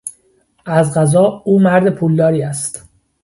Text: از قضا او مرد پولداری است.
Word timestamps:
از 0.65 0.97
قضا 0.97 1.41
او 1.45 1.59
مرد 1.59 1.89
پولداری 1.89 2.43
است. 2.43 2.89